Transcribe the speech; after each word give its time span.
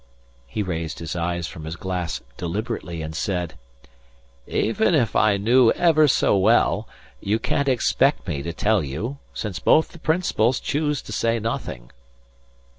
He 0.47 0.63
raised 0.63 0.97
his 0.97 1.15
eyes 1.15 1.45
from 1.45 1.63
his 1.63 1.75
glass 1.75 2.21
deliberately 2.35 3.03
and 3.03 3.13
said: 3.15 3.53
"Even 4.47 4.95
if 4.95 5.15
I 5.15 5.37
knew 5.37 5.69
ever 5.73 6.07
so 6.07 6.35
well, 6.35 6.87
you 7.19 7.37
can't 7.37 7.69
expect 7.69 8.27
me 8.27 8.41
to 8.41 8.51
tell 8.51 8.83
you, 8.83 9.19
since 9.35 9.59
both 9.59 9.89
the 9.89 9.99
principals 9.99 10.59
choose 10.59 11.03
to 11.03 11.11
say 11.11 11.37
nothing." 11.39 11.91